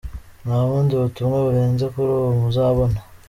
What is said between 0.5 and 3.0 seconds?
bundi butumwa burenze kuri ubu muzabona.